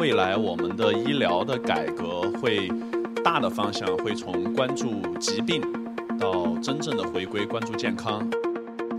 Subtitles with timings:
[0.00, 2.72] 未来我们的医疗的改革会
[3.22, 5.60] 大的方向会从关注疾病
[6.18, 8.26] 到真正的回归关注健康。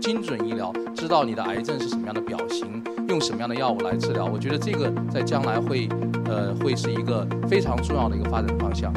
[0.00, 4.24] 精准医疗，知道你的癌症是什么样的表型，用什么样的药物来治疗。
[4.24, 5.88] 我觉得这个在将来会，
[6.26, 8.92] 呃，会是一个非常重要的一个发展方向。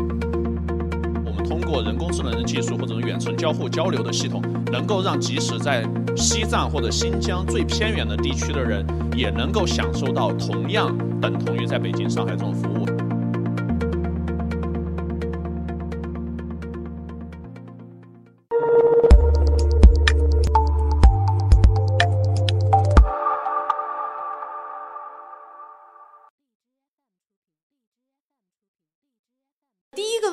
[1.26, 5.84] 我们通过人工智能的技术或者远程交互交流的系统，能够让即使在
[6.16, 8.86] 西藏或者新疆最偏远的地区的人，
[9.16, 10.96] 也能够享受到同样
[11.30, 12.95] 等同于在北京、上海这种服务。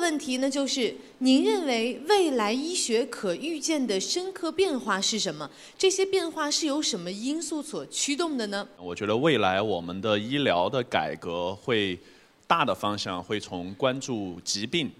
[0.03, 5.49] 问题呢，就是您认为未来医学可预见的深刻变化是什么？
[5.77, 8.67] 这些变化是由什么因素所驱动的呢？
[8.77, 11.97] 我觉得未来我们的医疗的改革会
[12.45, 14.91] 大的方向会从关注疾病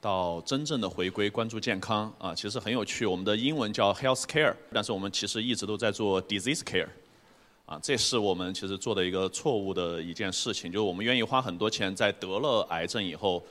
[0.00, 3.04] 到真正的回归关注健康啊，其实很有趣。
[3.04, 6.86] 我们的英文叫 health care，但是我们其实一直都在做 disease care，
[7.66, 13.42] 啊，这是我们其实做的一个错误的一件事情，就是我们愿意花很多钱在得了癌症以后。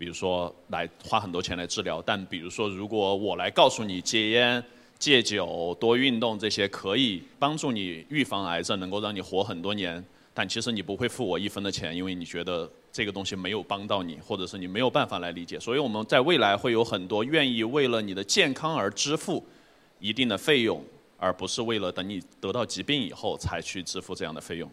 [0.00, 4.64] 比如说来花很多钱来治疗，但比如说如果我来告诉你戒烟、
[4.98, 15.60] 戒酒、多运动这些可以帮助你预防癌症，能够让你活很多年，但其实你不会付我一分的钱，因为你觉得这个东西没有帮到你，或者是你没有办法来理解。
[15.60, 19.46] 所以我们在未来会有很多愿意为了你的健康而支付
[19.98, 20.82] 一定的费用，
[21.18, 24.70] 而不是为了等你得到疾病以后才去支付这样的费用。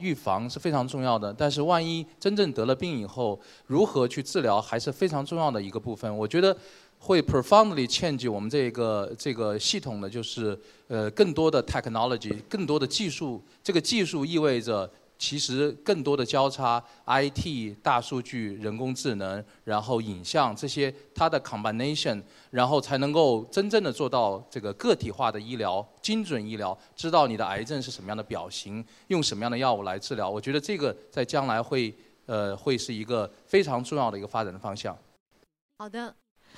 [0.00, 6.16] 预防是非常重要的，但是万一真正得了病以后，如何去治疗还是非常重要的一个部分。
[6.16, 6.56] 我觉得
[6.98, 13.42] 会 profoundly change 我们这个这个系统的就是呃更多的 technology，更多的技术。
[13.62, 14.90] 这个技术意味着。
[15.20, 30.28] 其实更多的交叉，IT、大数据、人工智能，然后影像这些它的 combination，然后才能够真正的做到这个个体化的医疗、精准医疗，知道你的癌症是什么样的表型，用什么样的药物来治疗。
[30.28, 31.94] 我觉得这个在将来会
[32.24, 34.96] 呃会是一个非常重要的一个发展的方向。
[35.76, 36.14] 好的，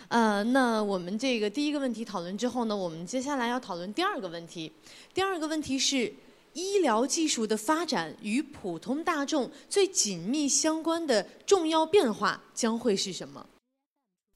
[0.06, 4.70] 呃，那我们这个第一个问题讨论之后呢，我们接下来要讨论第二个问题。
[5.12, 6.14] 第二个问题是。
[6.54, 13.44] 医疗技术的发展与普通大众最紧密相关的重要变化将会是什么？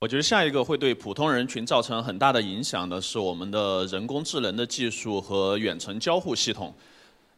[0.00, 6.74] 我觉得下一个会对普通人群造成很大的影响的是我们的人工智能的技术和远程交互系统。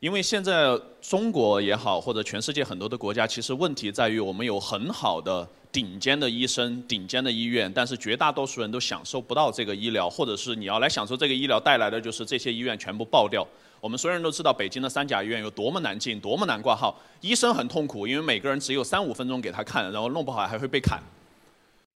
[0.00, 13.46] 因为现在中国也好，或者全世界很多的国家，其实问题在于我们有很好的顶尖的医生、顶尖的医院，但是绝大多数人都享受不到这个医疗，或者是你要来享受这个医疗带来的就是这些医院全部爆掉。
[13.80, 21.00] 我们所有人都知道北京的三甲医院有多么难进，多么难挂号，医生很痛苦，因为每个人只有三五分钟给他看，然后弄不好还会被砍。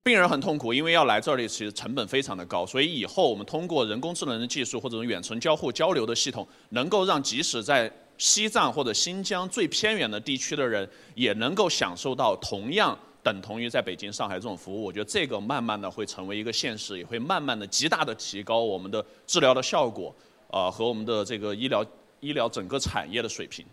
[0.05, 14.85] 病人很痛苦，因为要来这里其实成本非常的高，所以以后我们通过人工智能的技术或者远程交互交流的系统，能够让即使在西藏或者新疆最偏远的地区的人，也能够享受到同样等同于在北京、上海这种服务。
[14.85, 20.15] 我觉得这个慢慢的会成为一个现实，也会慢慢的极大的提高我们的治疗的效果。
[20.53, 21.83] 啊，和我们的这个医疗
[22.21, 23.65] 医疗整个产业的水平，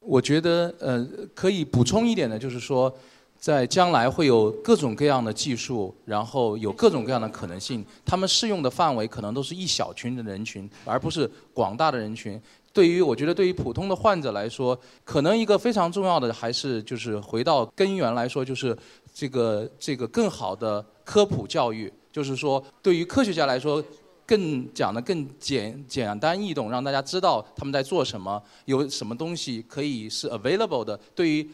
[0.00, 2.92] 我觉得呃可以补充一点的，就是说，
[3.40, 12.40] 在将来会有各种各样的技术，然后有各种各样的可能性，他们适用的范围可能都是一小群的人群，而不是广大的人群。
[12.72, 18.76] 对于我觉得对于普通的患者来说，可能一个非常重要的还是就是回到根源来说，就是
[19.14, 23.82] 这个这个更好的科普教育，就是说对于科学家来说。
[24.26, 30.96] 更讲的更简简单易懂，让大家知道他们在做什么，有什么东西可以是 available 的。
[31.16, 31.50] 对于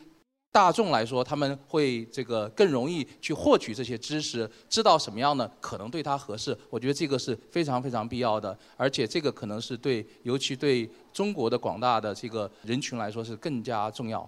[0.57, 6.57] 大众来说，他们会这个更容易去获取这些知识，知道什么样的可能对他合适。
[6.71, 14.27] 我觉得这个是非常非常必要的，而且这个可能是对，尤其对中国的广大的这个人群来说是更加重要。